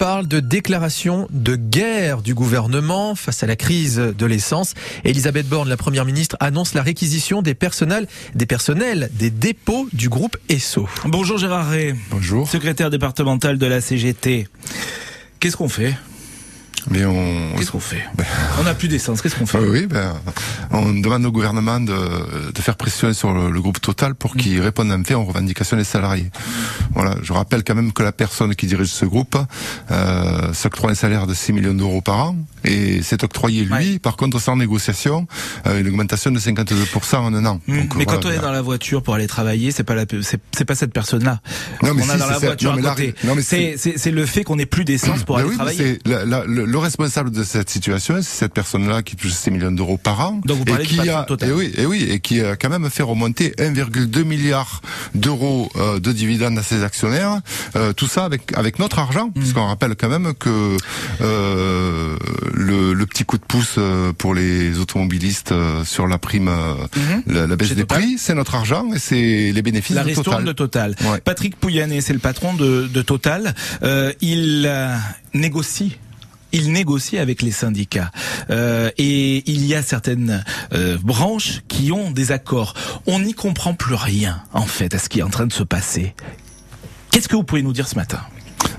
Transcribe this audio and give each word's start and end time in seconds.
parle 0.00 0.26
de 0.26 0.40
déclaration 0.40 1.28
de 1.30 1.56
guerre 1.56 2.22
du 2.22 2.32
gouvernement 2.32 3.14
face 3.14 3.42
à 3.42 3.46
la 3.46 3.54
crise 3.54 3.96
de 3.96 4.24
l'essence. 4.24 4.72
Elisabeth 5.04 5.46
Borne, 5.46 5.68
la 5.68 5.76
première 5.76 6.06
ministre, 6.06 6.38
annonce 6.40 6.72
la 6.72 6.82
réquisition 6.82 7.42
des 7.42 7.52
personnels, 7.52 8.06
des 8.34 8.46
personnels 8.46 9.10
des 9.12 9.28
dépôts 9.28 9.86
du 9.92 10.08
groupe 10.08 10.38
ESSO. 10.48 10.88
Bonjour 11.04 11.36
Gérard 11.36 11.68
Ray. 11.68 11.94
Bonjour. 12.10 12.48
Secrétaire 12.48 12.88
départemental 12.88 13.58
de 13.58 13.66
la 13.66 13.82
CGT. 13.82 14.48
Qu'est-ce 15.38 15.58
qu'on 15.58 15.68
fait? 15.68 15.94
Mais 16.88 17.04
on... 17.04 17.56
Qu'est-ce 17.58 17.70
qu'on 17.70 17.78
fait? 17.78 18.02
Ben... 18.16 18.24
On 18.58 18.62
n'a 18.62 18.72
plus 18.72 18.88
d'essence, 18.88 19.20
qu'est-ce 19.20 19.36
qu'on 19.36 19.44
fait? 19.44 19.58
Oui, 19.58 19.86
ben, 19.86 20.14
on 20.70 20.94
demande 20.94 21.26
au 21.26 21.30
gouvernement 21.30 21.78
de, 21.78 22.50
de 22.52 22.62
faire 22.62 22.76
pression 22.76 23.12
sur 23.12 23.34
le, 23.34 23.50
le 23.50 23.60
groupe 23.60 23.82
Total 23.82 24.14
pour 24.14 24.34
qu'il 24.34 24.58
mmh. 24.58 24.62
réponde 24.62 24.90
en 24.90 25.04
fait 25.04 25.12
aux 25.12 25.24
revendications 25.24 25.76
des 25.76 25.84
salariés. 25.84 26.30
Voilà, 26.94 27.16
je 27.22 27.32
rappelle 27.32 27.62
quand 27.64 27.74
même 27.74 27.92
que 27.92 28.02
la 28.02 28.12
personne 28.12 28.54
qui 28.54 28.66
dirige 28.66 28.88
ce 28.88 29.04
groupe 29.04 29.36
euh, 29.90 30.52
s'octroie 30.52 30.90
un 30.90 30.94
salaire 30.94 31.26
de 31.26 31.34
6 31.34 31.52
millions 31.52 31.74
d'euros 31.74 32.00
par 32.00 32.18
an 32.18 32.36
et 32.64 33.02
s'est 33.02 33.22
octroyé 33.24 33.64
lui, 33.64 33.92
ouais. 33.92 33.98
par 33.98 34.16
contre 34.16 34.40
sans 34.40 34.56
négociation, 34.56 35.26
euh, 35.66 35.80
une 35.80 35.88
augmentation 35.88 36.30
de 36.30 36.38
52% 36.38 37.16
en 37.16 37.34
un 37.34 37.46
an. 37.46 37.60
Mmh. 37.66 37.76
Donc, 37.80 37.96
mais 37.96 38.04
voilà, 38.04 38.20
quand 38.20 38.28
on 38.28 38.32
est 38.32 38.38
dans 38.38 38.52
la 38.52 38.62
voiture 38.62 39.02
pour 39.02 39.14
aller 39.14 39.26
travailler, 39.26 39.70
c'est 39.70 39.84
pas 39.84 39.94
la, 39.94 40.04
c'est 40.20 40.64
pas 40.64 40.74
cette 40.74 40.92
personne-là. 40.92 41.40
Non, 41.82 41.94
mais 41.94 42.02
on 42.02 42.06
si, 42.06 42.10
a 42.10 42.16
dans 42.16 42.26
la 42.28 42.38
voiture 42.38 42.76
non, 42.76 42.84
à 42.84 42.94
côté. 42.94 43.14
C'est 43.46 44.10
le 44.10 44.26
fait 44.26 44.44
qu'on 44.44 44.56
n'ait 44.56 44.66
plus 44.66 44.84
d'essence 44.84 45.22
pour 45.22 45.36
ben 45.36 45.42
aller 45.42 45.50
oui, 45.50 45.56
travailler. 45.56 45.98
La, 46.04 46.24
la, 46.24 46.44
le, 46.44 46.64
le, 46.64 46.78
responsable 46.78 47.30
de 47.30 47.44
cette 47.44 47.70
situation, 47.70 48.16
c'est 48.16 48.40
cette 48.40 48.54
personne-là 48.54 49.02
qui 49.02 49.16
touche 49.16 49.32
6 49.32 49.50
millions 49.50 49.72
d'euros 49.72 49.96
par 49.96 50.20
an. 50.20 50.40
Donc 50.44 50.58
vous 50.58 50.64
parlez 50.64 50.84
et 50.84 50.86
qui 50.86 51.08
a, 51.08 51.22
total. 51.22 51.50
et 51.50 51.52
oui, 51.52 51.72
et 51.76 51.86
oui, 51.86 52.06
et 52.10 52.20
qui 52.20 52.40
a 52.40 52.56
quand 52.56 52.68
même 52.68 52.88
fait 52.90 53.02
remonter 53.02 53.50
1,2 53.58 54.24
milliard 54.24 54.82
d'euros 55.14 55.70
euh, 55.76 56.00
de 56.00 56.12
dividendes 56.12 56.58
à 56.58 56.62
ses 56.62 56.79
actionnaires. 56.82 57.40
Euh, 57.76 57.92
tout 57.92 58.06
ça 58.06 58.24
avec 58.24 58.56
avec 58.56 58.78
notre 58.78 58.98
argent, 58.98 59.28
mmh. 59.28 59.32
puisqu'on 59.32 59.66
rappelle 59.66 59.96
quand 59.96 60.08
même 60.08 60.34
que 60.34 60.76
euh, 61.20 62.16
le, 62.52 62.92
le, 62.92 63.06
petit 63.06 63.24
coup 63.24 63.38
de 63.38 63.44
pouce 63.44 63.76
euh, 63.78 64.12
pour 64.12 64.34
les 64.34 64.78
automobilistes 64.78 65.54
sur 65.84 66.06
la 66.06 66.18
prime, 66.18 66.50
mmh. 66.50 67.32
la, 67.32 67.46
la, 67.46 67.56
baisse 67.56 67.68
Chez 67.68 67.74
des 67.74 67.82
Total. 67.82 68.02
prix, 68.02 68.18
c'est 68.18 68.34
notre 68.34 68.54
argent 68.54 68.92
et 68.94 68.98
c'est 68.98 69.52
les 69.52 69.62
bénéfices 69.62 69.96
la 69.96 70.04
de 70.04 70.14
Total. 70.14 70.44
de 70.44 70.52
Total. 70.52 70.94
Ouais. 71.04 71.20
Patrick 71.20 71.56
Pouyanné, 71.56 72.00
c'est 72.00 72.12
le 72.12 72.18
patron 72.18 72.54
de, 72.54 72.86
de 72.86 73.02
Total. 73.02 73.54
Euh, 73.82 74.12
il 74.20 74.70
négocie 75.34 75.96
il 76.52 76.72
négocie 76.72 77.18
avec 77.18 77.42
les 77.42 77.52
syndicats 77.52 78.10
euh, 78.50 78.90
et 78.98 79.48
il 79.50 79.64
y 79.66 79.74
a 79.74 79.82
certaines 79.82 80.44
euh, 80.72 80.98
branches 81.02 81.62
qui 81.68 81.92
ont 81.92 82.10
des 82.10 82.32
accords. 82.32 82.74
On 83.06 83.20
n'y 83.20 83.34
comprend 83.34 83.74
plus 83.74 83.94
rien 83.94 84.42
en 84.52 84.66
fait 84.66 84.94
à 84.94 84.98
ce 84.98 85.08
qui 85.08 85.20
est 85.20 85.22
en 85.22 85.30
train 85.30 85.46
de 85.46 85.52
se 85.52 85.62
passer. 85.62 86.14
Qu'est-ce 87.20 87.28
que 87.28 87.36
vous 87.36 87.44
pouvez 87.44 87.60
nous 87.60 87.74
dire 87.74 87.86
ce 87.86 87.96
matin? 87.96 88.20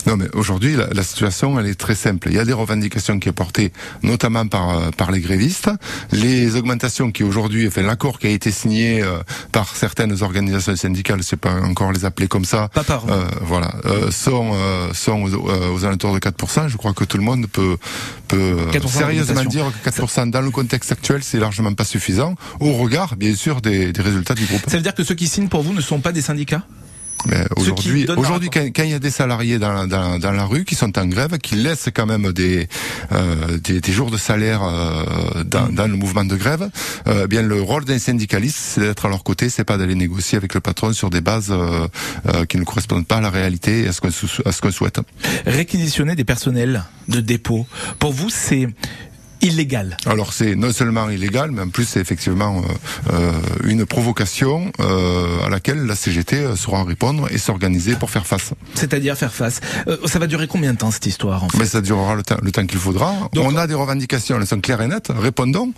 Non, 0.08 0.18
mais 0.18 0.26
aujourd'hui, 0.34 0.76
la, 0.76 0.88
la, 0.88 1.04
situation, 1.04 1.60
elle 1.60 1.68
est 1.68 1.80
très 1.80 1.94
simple. 1.94 2.30
Il 2.30 2.34
y 2.34 2.40
a 2.40 2.44
des 2.44 2.54
revendications 2.54 3.20
qui 3.20 3.30
sont 3.30 3.34
portées, 3.34 3.72
notamment 4.02 4.48
par 4.48 4.90
par 4.94 5.12
les 5.12 5.20
grévistes. 5.20 5.70
Les 6.12 6.56
augmentations 6.56 7.12
qui 7.12 7.24
aujourd'hui, 7.24 7.68
enfin 7.68 7.84
l'accord 7.84 8.18
qui 8.18 8.26
a 8.26 8.32
été 8.32 8.50
signé 8.50 9.04
euh, 9.04 9.20
par 9.52 9.76
certaines 9.76 10.24
organisations 10.24 10.76
syndicales, 10.76 11.20
je 11.20 11.28
sais 11.28 11.38
pas 11.38 11.54
encore 11.62 11.92
les 11.92 12.04
appeler 12.04 12.28
comme 12.28 12.44
ça, 12.44 12.70
pas 12.70 12.84
par 12.84 13.08
euh, 13.12 13.26
voilà, 13.42 13.76
euh, 13.86 14.10
sont 14.10 14.56
sont 14.92 15.22
aux, 15.22 15.76
aux, 15.76 15.86
alentours 15.86 16.16
de 16.16 16.20
4%. 16.20 16.68
Je 16.68 16.78
crois 16.78 16.94
que 16.94 17.04
tout 17.04 17.18
le 17.18 17.24
monde 17.24 17.46
peut 17.46 17.78
peut 18.28 18.58
sérieusement 18.88 19.46
dire 19.46 19.72
que 19.84 19.90
4% 19.92 20.32
dans 20.32 20.42
le 20.42 20.50
contexte 20.50 20.92
actuel, 20.92 21.22
c'est 21.22 21.38
largement 21.38 21.76
pas 21.76 21.86
suffisant, 21.86 22.34
au 22.60 22.74
regard, 22.74 23.18
bien 23.18 23.36
sûr, 23.36 23.62
des, 23.62 23.94
des 23.94 24.02
résultats 24.02 24.34
du 24.34 24.46
groupe. 24.46 24.64
Ça 24.66 24.78
veut 24.78 24.84
dire 24.84 24.96
que 24.96 25.04
ceux 25.04 25.14
qui 25.14 25.28
signent 25.28 25.48
pour 25.48 25.62
vous 25.62 25.74
ne 25.74 25.82
sont 25.82 26.00
pas 26.00 26.12
des 26.12 26.24
syndicats? 26.24 26.64
Aujourd'hui, 27.56 28.08
aujourd'hui, 28.18 28.50
quand, 28.50 28.66
quand, 28.76 28.84
il 28.84 28.92
y 28.92 28.94
a 28.94 29.00
des 29.00 29.12
salariés 29.12 29.60
dans, 29.60 29.88
dans, 29.88 30.20
dans, 30.20 30.32
la 30.32 30.46
rue 30.46 30.66
qui 30.66 30.76
sont 30.76 30.98
en 30.98 31.06
grève, 31.06 31.38
qui 31.38 31.56
laissent 31.56 31.90
quand 31.94 32.06
même 32.06 32.32
des 32.32 32.68
euh, 33.12 33.58
des, 33.58 33.82
des, 33.82 33.92
jours 33.92 34.12
de 34.12 34.18
salaire 34.18 34.62
euh, 34.64 35.44
dans, 35.44 35.68
dans, 35.68 35.88
le 35.88 35.96
mouvement 35.96 36.26
de 36.26 36.36
grève, 36.36 36.70
euh, 37.08 37.28
bien 37.28 37.42
le 37.42 37.62
rôle 37.62 37.86
d'un 37.86 38.00
syndicaliste, 38.00 38.58
c'est 38.58 38.82
d'être 38.82 39.06
à 39.06 39.10
leur 39.10 39.24
côté, 39.24 39.50
c'est 39.50 39.64
pas 39.64 39.78
d'aller 39.78 39.96
négocier 39.96 40.38
avec 40.38 40.54
le 40.54 40.60
patron 40.60 40.94
sur 40.94 41.10
des 41.10 41.22
bases 41.22 41.54
qui 42.50 42.58
ne 42.58 42.64
correspondent 42.64 43.08
pas 43.08 43.18
à 43.18 43.22
la 43.22 43.30
réalité 43.30 43.84
et 43.84 43.88
à 43.88 43.94
ce 43.94 44.02
qu'on 44.02 44.10
à 44.10 44.52
ce 44.52 44.62
qu'on 44.62 44.72
souhaite. 44.72 45.00
Réquisitionner 45.46 46.16
des 46.16 46.24
personnels 46.24 46.84
de 47.08 47.20
dépôt, 47.20 47.66
pour 48.00 48.14
vous, 48.14 48.30
c'est 48.30 48.68
illégal. 49.42 49.98
Alors 50.06 50.34
c'est 50.34 50.56
non 50.56 50.72
seulement 50.72 51.10
illégal, 51.10 51.52
mais 51.52 51.62
en 51.62 51.70
plus 51.70 51.86
c'est 51.86 52.00
effectivement 52.00 52.62
euh, 52.62 53.14
euh, 53.14 53.32
une 53.64 53.86
provocation 53.86 54.72
euh, 54.80 55.46
à 55.46 55.50
laquelle 55.50 55.86
la 55.86 55.96
CGT 55.96 56.56
saura 56.56 56.84
répondre 56.84 57.28
et 57.32 57.38
s'organiser 57.38 57.96
pour 57.96 58.10
faire 58.10 58.26
face. 58.26 58.52
C'est-à-dire 58.76 59.16
faire 59.18 59.34
face. 59.34 59.62
Euh, 59.88 59.98
ça 60.06 60.20
va 60.20 60.28
durer 60.28 60.48
combien 60.48 60.74
de 60.74 60.78
temps 60.78 60.92
cette 60.92 61.06
histoire 61.06 61.44
en 61.44 61.50
fait? 61.50 61.58
Mais 61.58 61.66
ça 61.66 61.82
durera 61.82 62.16
le 62.16 62.24
temps, 62.24 62.38
le 62.42 62.52
temps 62.52 62.66
qu'il 62.66 62.80
faudra. 62.80 63.14
Donc, 63.34 63.46
on 63.48 63.56
a 63.56 63.68
des 63.68 63.74
revendications, 63.74 64.38
elles 64.40 64.48
sont 64.48 64.62
claires 64.62 64.82
et 64.82 64.88
nettes. 64.88 65.12
Répondons. 65.16 65.74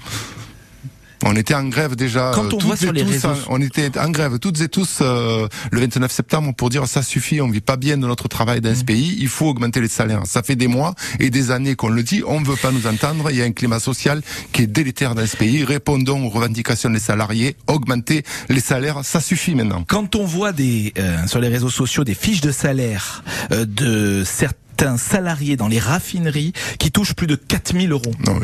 On 1.25 1.35
était 1.35 1.56
en 1.56 1.63
grève 1.66 1.95
déjà. 1.95 2.31
Quand 2.34 2.53
on 2.53 2.57
voit 2.57 2.75
sur 2.75 2.91
les 2.91 3.03
tous, 3.03 3.11
réseaux, 3.11 3.29
on 3.50 3.61
était 3.61 3.97
en 3.97 4.09
grève 4.09 4.39
toutes 4.39 4.61
et 4.61 4.67
tous 4.67 5.00
euh, 5.01 5.47
le 5.72 5.79
29 5.79 6.11
septembre 6.11 6.53
pour 6.53 6.69
dire 6.69 6.88
ça 6.88 7.01
suffit, 7.01 7.41
on 7.41 7.50
vit 7.50 7.61
pas 7.61 7.78
bien 7.78 7.97
de 7.97 8.06
notre 8.06 8.28
travail 8.28 8.61
dans 8.61 8.72
mmh. 8.72 8.75
ce 8.75 8.84
pays, 8.84 9.17
il 9.19 9.28
faut 9.28 9.47
augmenter 9.47 9.81
les 9.81 9.88
salaires. 9.88 10.22
Ça 10.25 10.44
fait 10.44 10.56
des 10.56 10.67
mois 10.67 10.95
et 11.19 11.29
des 11.29 11.51
années 11.51 11.75
qu'on 11.75 11.89
le 11.89 12.03
dit, 12.03 12.23
on 12.25 12.41
ne 12.41 12.45
veut 12.45 12.56
pas 12.56 12.72
nous 12.72 12.88
entendre. 12.88 13.29
Il 13.31 13.38
y 13.38 13.41
a 13.41 13.45
un 13.45 13.51
climat 13.51 13.79
social 13.79 14.22
qui 14.51 14.63
est 14.63 14.67
délétère 14.67 15.16
dans 15.16 15.25
ce 15.25 15.38
pays. 15.38 15.63
Répondons 15.63 16.25
aux 16.25 16.29
revendications 16.29 16.89
des 16.89 17.00
salariés, 17.00 17.56
augmenter 17.67 18.23
les 18.50 18.59
salaires, 18.59 19.00
ça 19.03 19.22
suffit 19.22 19.56
maintenant. 19.56 19.83
Quand 19.88 20.16
on 20.16 20.25
voit 20.25 20.51
des 20.51 20.94
euh, 20.97 21.25
sur 21.28 21.39
les 21.39 21.47
réseaux 21.47 21.69
sociaux 21.69 22.03
des 22.03 22.13
fiches 22.13 22.41
de 22.41 22.51
salaire 22.51 23.23
euh, 23.51 23.66
de 23.66 24.23
certains 24.25 24.62
un 24.88 24.97
salarié 24.97 25.55
dans 25.55 25.67
les 25.67 25.79
raffineries 25.79 26.53
qui 26.79 26.91
touche 26.91 27.13
plus 27.13 27.27
de 27.27 27.35
4000 27.35 27.91
euros. 27.91 28.11
Non, 28.25 28.39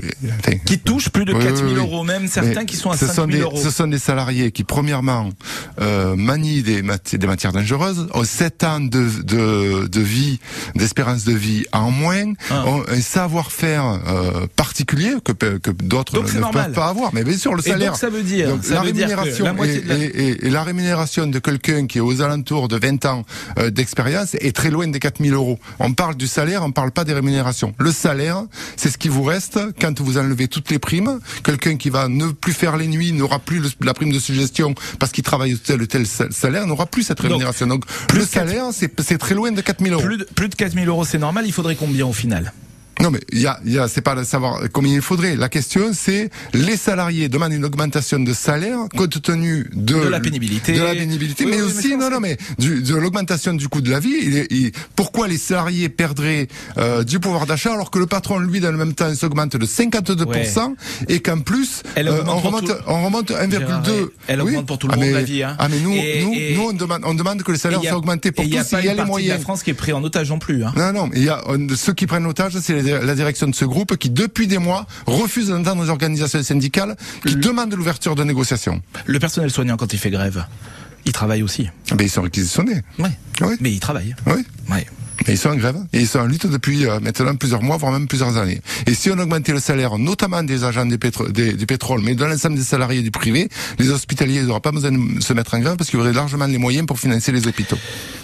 qui 0.66 0.80
touche 0.80 1.10
plus 1.10 1.26
de 1.26 1.34
oui, 1.34 1.44
4000 1.44 1.66
oui, 1.66 1.72
oui. 1.74 1.78
euros, 1.80 2.04
même 2.04 2.28
certains 2.28 2.62
Mais 2.62 2.66
qui 2.66 2.76
sont 2.76 2.92
à 2.92 2.98
ce 2.98 3.08
5000 3.08 3.42
euros. 3.42 3.60
Ce 3.62 3.72
sont 3.72 3.88
des 3.88 4.00
salariés 4.00 4.52
qui, 4.52 4.64
premièrement, 4.64 5.30
euh, 5.82 6.16
manient 6.16 6.62
des, 6.62 6.82
mat 6.82 7.16
des, 7.16 7.28
matières 7.28 7.52
dangereuses, 7.52 8.08
ont 8.14 8.24
7 8.24 8.64
ans 8.64 8.80
de, 8.80 9.08
de, 9.24 9.88
de 9.88 10.02
vie, 10.02 10.40
d'espérance 10.76 11.26
de 11.26 11.34
vie 11.34 11.66
en 11.72 11.92
moins, 11.92 12.34
ah. 12.50 12.66
ont 12.68 12.84
un 12.88 13.02
savoir-faire 13.02 14.00
euh, 14.08 14.48
particulier 14.56 15.14
que, 15.24 15.32
que 15.32 15.72
d'autres 15.72 16.22
ne, 16.22 16.52
peuvent 16.52 16.74
pas 16.74 16.88
avoir. 16.88 17.14
Mais 17.14 17.24
bien 17.24 17.38
sûr, 17.38 17.56
le 17.56 17.62
salaire. 17.62 17.82
Et 17.82 17.86
donc 17.88 17.98
ça 17.98 18.10
veut 18.10 18.24
dire, 18.24 18.50
donc, 18.50 18.64
ça 18.64 18.76
la 18.76 18.82
veut 18.82 18.88
rémunération 18.88 19.54
dire 19.54 19.64
et, 19.64 19.82
la... 19.82 19.96
Et, 19.96 20.06
et, 20.06 20.48
et, 20.48 20.50
la 20.50 20.64
rémunération 20.64 21.28
de 21.28 21.40
quelqu'un 21.40 21.88
qui 21.88 21.98
est 21.98 22.02
aux 22.02 22.22
alentours 22.22 22.68
de 22.68 22.78
20 22.78 23.06
ans 23.06 23.26
euh, 23.58 23.70
d'expérience 23.70 24.36
est 24.36 24.56
très 24.56 24.70
loin 24.70 24.88
des 24.88 25.00
4000 25.00 25.34
euros. 25.34 25.60
On 25.80 25.94
parle 25.94 26.16
du 26.16 26.28
salaire, 26.30 26.64
on 26.64 26.72
parle 26.72 26.92
pas 26.92 27.04
des 27.04 27.14
rémunérations. 27.14 27.74
Le 27.78 27.92
salaire, 27.92 28.44
c'est 28.78 28.90
ce 28.90 28.98
qui 28.98 29.10
vous 29.10 29.24
reste 29.24 29.60
quand 29.82 30.00
vous 30.00 30.18
enlevez 30.18 30.48
toutes 30.48 30.70
les 30.72 30.80
primes. 30.80 31.20
Quelqu'un 31.44 31.76
qui 31.76 31.90
va 31.90 32.08
ne 32.08 32.28
plus 32.32 32.54
faire 32.54 32.78
les 32.78 32.88
nuits 32.88 33.12
n'aura 33.12 33.40
plus 33.40 33.60
le, 33.60 33.70
la 33.82 33.94
prime 33.94 34.12
de 34.12 34.20
suggestion 34.20 34.74
parce 35.00 35.12
qu'il 35.12 35.24
travaille 35.24 35.58
tel 35.58 35.82
ou 35.82 35.86
tel 35.86 36.06
salaire, 36.08 36.66
n'aura 36.66 36.86
plus 36.86 37.04
cette 37.04 37.20
rémunération. 37.20 37.68
Donc, 37.68 37.86
Donc 37.86 38.14
le 38.14 38.26
salaire, 38.26 38.66
c'est 38.72 39.18
très 39.18 39.36
loin 39.36 39.52
de 39.52 39.62
4000 39.62 39.94
euros. 39.94 40.02
Plus 40.02 40.18
de, 40.18 40.24
plus 40.24 40.48
de 40.50 40.56
4000 40.56 40.88
euros, 40.88 41.04
c'est 41.04 41.18
normal. 41.18 41.46
Il 41.46 41.52
faudrait 41.54 41.76
combien 41.76 42.06
au 42.06 42.14
final? 42.14 42.54
Non 43.02 43.12
mais 43.12 43.20
il 43.32 43.40
y 43.40 43.48
a, 43.48 43.60
y 43.66 43.78
a 43.78 43.88
c'est 43.88 44.02
pas 44.02 44.16
de 44.16 44.24
savoir 44.24 44.62
combien 44.74 44.94
il 44.94 45.02
faudrait. 45.02 45.36
La 45.36 45.50
question 45.50 45.92
c'est 45.94 46.30
les 46.54 46.78
salariés 46.78 47.30
demandent 47.30 47.54
une 47.54 47.66
augmentation 47.66 48.20
de 48.20 48.34
salaire 48.34 48.78
compte 48.96 49.22
tenu 49.22 49.70
de, 49.74 49.96
de 49.96 50.08
la 50.08 50.20
pénibilité, 50.20 50.74
de 50.74 50.84
la 50.84 50.94
pénibilité, 50.94 51.46
oui, 51.46 51.52
mais 51.52 51.62
oui, 51.62 51.68
aussi 51.68 51.90
mais 51.90 51.98
non 51.98 52.10
non 52.10 52.20
mais 52.20 52.38
du, 52.58 52.82
de 52.82 52.96
l'augmentation 52.96 53.54
du 53.54 53.68
coût 53.68 53.82
de 53.82 53.90
la 53.90 54.00
vie. 54.00 54.16
Il, 54.22 54.48
il, 54.50 54.72
pourquoi 54.96 55.28
les 55.28 55.38
salariés 55.38 55.90
perdraient 55.90 56.48
euh, 56.78 57.04
du 57.04 57.20
pouvoir 57.20 57.46
d'achat 57.46 57.74
alors 57.74 57.92
que 57.92 58.00
le 58.00 58.06
patron 58.06 58.40
lui 58.40 58.60
dans 58.60 58.72
le 58.72 58.78
même 58.78 58.94
temps 58.94 59.14
s'augmente 59.16 59.56
de 59.56 59.66
52% 59.66 60.26
ouais. 60.28 60.76
et 61.08 61.20
qu'en 61.22 61.40
plus 61.40 61.84
euh, 61.98 62.24
on, 62.28 62.40
remonte, 62.40 62.66
tout... 62.66 62.74
on 62.88 63.06
remonte 63.06 63.32
1,2. 63.32 64.10
Elle 64.28 64.42
augmente 64.42 64.66
pour 64.66 64.78
tout 64.78 64.88
le 64.88 64.94
ah, 64.94 64.98
monde 64.98 65.06
mais, 65.06 65.14
la 65.14 65.24
vie. 65.24 65.44
Hein. 65.44 65.56
Ah 65.58 65.68
mais 65.70 65.80
nous 65.80 65.94
et, 65.94 66.22
nous, 66.22 66.34
et, 66.34 66.54
nous 66.56 66.70
on 66.70 66.74
demande 66.74 67.02
on 67.06 67.14
demande 67.14 67.44
que 67.44 67.52
les 67.52 67.58
salaires 67.58 67.82
soient 67.82 67.98
augmentés 67.98 68.32
pour 68.32 68.44
tous. 68.44 68.50
Il 68.50 68.56
y 68.56 68.58
a 68.58 68.64
pas 68.64 68.82
il 68.82 68.86
y 68.86 68.90
a 68.90 68.94
les 68.94 69.06
moyens. 69.06 69.34
de 69.34 69.38
la 69.38 69.44
France 69.44 69.64
qui 69.64 69.70
est 69.70 69.74
pris 69.76 69.94
en 69.94 70.04
otage 70.04 70.30
non 70.30 70.40
plus. 70.40 70.64
Hein. 70.64 70.74
Non 70.76 70.92
non, 70.94 71.10
il 71.14 71.24
y 71.24 71.30
a 71.30 71.42
ceux 71.76 71.94
qui 71.94 72.08
prennent 72.08 72.26
otage 72.26 72.58
c'est 72.60 72.89
la 72.92 73.16
direction 73.16 73.48
de 73.48 73.56
ce 73.56 73.66
groupe 73.66 73.98
qui, 73.98 74.10
depuis 74.10 74.48
des 74.48 74.58
mois, 74.58 74.86
refuse 75.06 75.50
d'entendre 75.50 75.84
les 75.84 75.90
organisations 75.90 76.42
syndicales 76.44 76.96
qui 77.26 77.36
le... 77.36 77.42
demandent 77.42 77.74
l'ouverture 77.74 78.16
de 78.16 78.24
négociations. 78.24 78.82
Le 79.06 79.20
personnel 79.20 79.52
soignant, 79.52 79.78
quand 79.78 79.94
il 79.94 80.00
fait 80.00 80.12
grève, 80.12 80.46
il 81.06 81.12
travaille 81.12 81.44
aussi. 81.44 81.70
Mais 81.98 82.06
ils 82.06 82.10
sont 82.10 82.22
réquisitionnés. 82.22 82.82
Oui. 83.00 83.10
oui. 83.42 83.56
Mais 83.60 83.72
ils 83.72 83.80
travaillent. 83.80 84.16
Oui. 84.28 84.46
oui. 84.70 84.86
Ils 85.30 85.38
sont 85.38 85.50
en 85.50 85.56
grève 85.56 85.78
et 85.94 86.00
ils 86.00 86.08
sont 86.08 86.20
en 86.20 86.26
lutte 86.26 86.48
depuis 86.48 86.86
euh, 86.86 87.00
maintenant 87.00 87.36
plusieurs 87.36 87.62
mois, 87.62 87.78
voire 87.78 87.92
même 87.92 88.08
plusieurs 88.08 88.38
années. 88.38 88.62
Et 88.88 88.94
si 88.94 89.10
on 89.10 89.18
augmentait 89.18 89.52
le 89.52 89.60
salaire, 89.60 89.98
notamment 89.98 90.44
des 90.44 90.64
agents 90.64 90.86
du 90.86 90.98
pétrole, 90.98 92.02
mais 92.04 92.16
de 92.16 92.26
l'ensemble 92.26 92.56
des 92.56 92.64
salariés 92.64 93.02
du 93.02 93.12
privé, 93.12 93.50
les 93.78 93.90
hospitaliers 93.90 94.42
n'auraient 94.44 94.60
pas 94.60 94.72
besoin 94.72 94.92
de 94.92 95.22
se 95.22 95.34
mettre 95.34 95.54
en 95.54 95.60
grève 95.60 95.76
parce 95.78 95.90
qu'ils 95.90 96.00
auraient 96.00 96.14
largement 96.14 96.48
les 96.48 96.58
moyens 96.58 96.86
pour 96.88 97.00
financer 97.00 97.32
les 97.32 97.48
hôpitaux. 97.48 97.78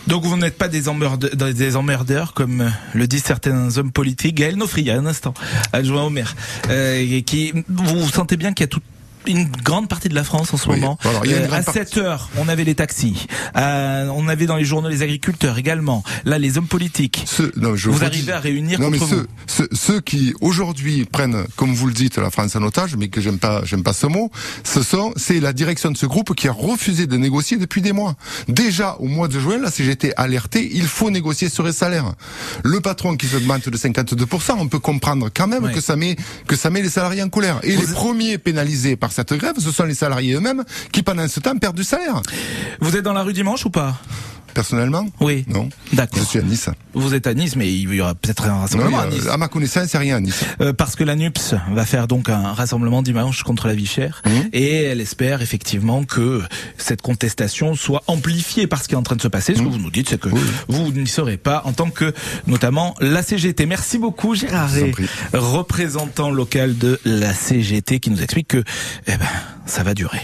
Donc 0.07 0.23
vous 0.23 0.37
n'êtes 0.37 0.57
pas 0.57 0.67
des, 0.67 0.87
emmerde 0.87 1.33
des 1.35 1.75
emmerdeurs, 1.75 2.33
comme 2.33 2.71
le 2.93 3.07
disent 3.07 3.23
certains 3.23 3.77
hommes 3.77 3.91
politiques. 3.91 4.35
Gaël 4.35 4.55
Nofri, 4.55 4.81
il 4.81 4.87
y 4.87 4.91
a 4.91 4.97
un 4.97 5.05
instant, 5.05 5.33
adjoint 5.73 6.03
au 6.03 6.09
maire, 6.09 6.35
euh, 6.69 7.21
qui, 7.21 7.53
vous, 7.67 8.01
vous 8.01 8.09
sentez 8.09 8.37
bien 8.37 8.53
qu'il 8.53 8.63
y 8.63 8.65
a 8.65 8.67
tout 8.67 8.81
une 9.27 9.45
grande 9.50 9.88
partie 9.88 10.10
de 10.10 10.16
la 10.16 10.24
France 10.24 10.54
en 10.54 10.57
ce 10.57 10.69
Oui. 10.69 10.80
moment. 10.80 10.98
Alors, 11.04 11.25
il 11.25 11.31
y 11.31 11.33
a 11.33 11.38
une 11.38 11.44
Euh, 11.44 11.48
à 11.54 11.62
partie- 11.62 11.72
7 11.80 11.98
heures, 11.98 12.30
on 12.38 12.48
avait 12.48 12.63
les 12.63 12.75
taxis. 12.75 13.27
Euh, 13.57 14.07
on 14.13 14.27
avait 14.27 14.45
dans 14.45 14.56
les 14.56 14.66
journaux 14.66 14.89
les 14.89 15.01
agriculteurs 15.01 15.57
également. 15.57 16.04
Là, 16.25 16.38
les 16.39 16.57
hommes 16.57 16.68
politiques. 16.68 17.24
Ceux, 17.27 17.51
non, 17.56 17.75
je 17.75 17.89
Vous 17.89 17.98
redis- 17.98 18.06
arrivez 18.06 18.31
à 18.33 18.39
réunir 18.39 18.80
non, 18.80 18.89
mais 18.89 18.98
contre 18.98 19.10
ceux, 19.12 19.18
vous. 19.22 19.27
ceux, 19.48 19.69
ceux 19.74 20.01
qui 20.01 20.33
aujourd'hui 20.42 21.06
prennent, 21.06 21.45
comme 21.56 21.74
vous 21.74 21.88
le 21.88 21.94
dites, 21.94 22.18
la 22.18 22.31
France 22.31 22.56
en 22.56 22.63
otage, 22.63 22.95
mais 22.98 23.07
que 23.07 23.22
j'aime 23.22 23.39
pas, 23.39 23.62
j'aime 23.66 23.83
pas 23.83 23.94
ce 23.94 24.07
mot. 24.07 24.31
Ce 24.63 24.83
sont, 24.83 25.13
c'est 25.16 25.39
la 25.39 25.54
direction 25.54 25.92
de 25.92 25.98
ce 25.98 26.06
groupe 26.06 26.36
qui 26.36 26.48
a 26.48 26.51
refusé 26.51 27.07
de 27.07 27.18
négocier 27.18 27.57
depuis 27.57 27.81
des 27.81 27.92
mois. 27.94 28.16
Déjà 28.48 28.95
au 29.00 29.07
mois 29.07 29.27
de 29.27 29.39
juin, 29.39 29.57
la 29.57 29.72
CGT 29.72 30.13
alerté, 30.18 30.69
il 30.74 30.86
faut 30.88 31.10
négocier 31.12 31.50
sur 31.50 31.63
les 31.63 31.72
salaires. 31.74 32.13
Le 32.63 32.81
patron 32.81 33.16
qui 33.18 33.27
se 33.27 33.38
demande 33.38 33.62
de 33.62 33.77
52%, 33.77 34.57
on 34.60 34.68
peut 34.68 34.80
comprendre 34.80 35.30
quand 35.33 35.48
même 35.48 35.72
que 35.72 35.81
ça 35.81 35.95
met 35.95 36.16
que 36.48 36.56
ça 36.56 36.69
met 36.69 36.81
les 36.81 36.89
salariés 36.89 37.24
en 37.24 37.30
colère. 37.30 37.60
Et 37.63 37.75
les 37.75 37.88
premiers 37.88 38.38
pénalisés 38.38 38.95
par 38.95 39.12
cette 39.15 39.33
grève, 39.33 39.56
ce 39.57 39.71
sont 39.71 39.85
les 39.85 39.95
salariés 39.95 40.33
eux-mêmes 40.35 40.63
qui 40.91 41.01
pendant 41.01 41.27
ce 41.27 41.39
temps 41.39 41.57
perdent 41.57 41.77
du 41.77 41.83
salaire. 41.83 42.21
Vous 42.81 42.95
êtes 42.97 43.03
dans 43.03 43.13
la 43.13 43.23
rue 43.23 43.33
dimanche 43.33 43.65
ou 43.65 43.69
pas? 43.69 43.95
Personnellement, 44.53 45.06
Oui. 45.21 45.45
non. 45.47 45.69
D'accord. 45.94 46.19
Je 46.19 46.23
suis 46.25 46.39
à 46.39 46.41
Nice. 46.41 46.69
Vous 46.95 47.13
êtes 47.13 47.27
à 47.27 47.33
Nice, 47.33 47.56
mais 47.56 47.71
il 47.71 47.94
y 47.94 48.01
aura 48.01 48.15
peut-être 48.15 48.45
un 48.45 48.53
Non, 48.53 48.59
rassemblement 48.62 49.00
à 49.01 49.06
y 49.06 49.07
a- 49.07 49.12
Nice. 49.12 49.27
à 49.30 49.38
ma 49.38 49.47
connaissance, 49.50 49.88
c'est 49.89 49.97
rien 49.97 50.15
à 50.15 50.19
Nice. 50.21 50.44
Euh, 50.62 50.71
parce 50.74 50.95
que 50.95 51.03
la 51.03 51.15
NUPS 51.15 51.53
va 51.71 51.86
faire 51.86 52.07
donc 52.07 52.30
un 52.30 52.53
rassemblement 52.53 53.01
dimanche 53.01 53.44
contre 53.44 53.68
la 53.68 53.74
vie 53.74 53.86
chère 53.86 54.21
Mmh. 54.25 54.30
et 54.53 54.83
elle 54.83 55.01
espère 55.01 55.42
effectivement 55.42 56.03
que 56.06 56.42
cette 56.77 57.01
contestation 57.01 57.75
soit 57.75 58.01
amplifiée 58.07 58.65
par 58.68 58.81
ce 58.81 58.88
qui 58.88 58.94
est 58.94 58.97
en 58.97 59.03
train 59.03 59.15
de 59.18 59.21
se 59.21 59.27
passer. 59.27 59.56
Ce 59.56 59.62
Mmh. 59.62 59.65
que 59.65 59.69
vous 59.69 59.77
nous 59.80 59.92
dites, 59.92 60.09
c'est 60.09 60.19
que 60.19 60.30
vous 60.69 60.92
n'y 60.92 61.07
serez 61.07 61.38
pas 61.38 61.62
en 61.65 61.74
tant 61.74 61.89
que 61.89 62.13
notamment 62.47 62.95
la 63.01 63.21
CGT. 63.24 63.65
Merci 63.65 63.98
beaucoup 63.98 64.33
Gérard 64.36 64.69
prie. 64.94 65.06
représentant 65.33 66.30
local 66.31 66.77
de 66.77 67.00
la 67.03 67.33
CGT 67.33 68.00
qui 68.00 68.09
nous 68.09 68.21
explique 68.21 68.48
que 68.48 68.63
eh 69.07 69.18
ben, 69.18 69.25
ça 69.65 69.83
va 69.83 69.94
durer. 69.94 70.21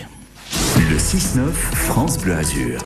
Le 0.89 0.97
6-9 0.97 1.51
France 1.73 2.17
Bleu 2.17 2.35
Azur. 2.35 2.79